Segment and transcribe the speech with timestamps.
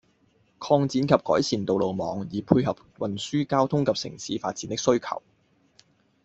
[0.59, 5.21] 擴展及改善道路網，以配合運輸交通及城市發展的需求